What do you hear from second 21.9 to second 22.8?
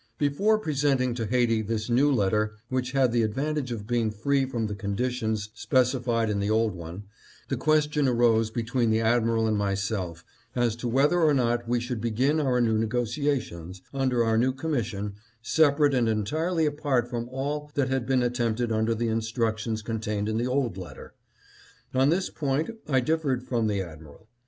On this point